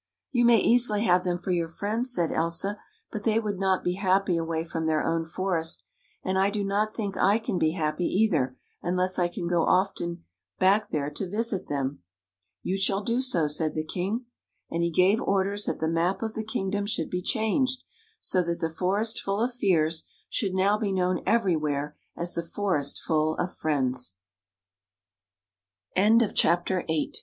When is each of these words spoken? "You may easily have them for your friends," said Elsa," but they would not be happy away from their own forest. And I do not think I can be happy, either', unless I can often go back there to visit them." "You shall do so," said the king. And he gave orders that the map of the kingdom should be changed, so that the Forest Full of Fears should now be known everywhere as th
"You 0.31 0.45
may 0.45 0.57
easily 0.57 1.03
have 1.03 1.23
them 1.23 1.37
for 1.37 1.51
your 1.51 1.67
friends," 1.67 2.11
said 2.11 2.31
Elsa," 2.31 2.79
but 3.11 3.21
they 3.23 3.39
would 3.39 3.59
not 3.59 3.83
be 3.83 3.97
happy 4.01 4.35
away 4.35 4.63
from 4.63 4.87
their 4.87 5.03
own 5.05 5.25
forest. 5.25 5.83
And 6.23 6.39
I 6.39 6.49
do 6.49 6.63
not 6.63 6.95
think 6.95 7.15
I 7.17 7.37
can 7.37 7.59
be 7.59 7.73
happy, 7.73 8.05
either', 8.05 8.57
unless 8.81 9.19
I 9.19 9.27
can 9.27 9.43
often 9.53 10.15
go 10.15 10.21
back 10.57 10.89
there 10.89 11.11
to 11.11 11.29
visit 11.29 11.67
them." 11.67 11.99
"You 12.63 12.77
shall 12.77 13.03
do 13.03 13.21
so," 13.21 13.45
said 13.45 13.75
the 13.75 13.83
king. 13.85 14.25
And 14.71 14.81
he 14.81 14.89
gave 14.89 15.21
orders 15.21 15.65
that 15.65 15.79
the 15.79 15.87
map 15.87 16.23
of 16.23 16.33
the 16.33 16.43
kingdom 16.43 16.87
should 16.87 17.11
be 17.11 17.21
changed, 17.21 17.83
so 18.19 18.41
that 18.41 18.59
the 18.59 18.71
Forest 18.73 19.19
Full 19.21 19.39
of 19.39 19.53
Fears 19.53 20.09
should 20.27 20.55
now 20.55 20.79
be 20.79 20.91
known 20.91 21.21
everywhere 21.27 21.95
as 22.17 22.33
th 22.33 22.47